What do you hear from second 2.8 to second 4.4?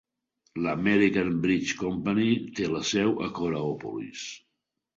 seu a Coraopolis.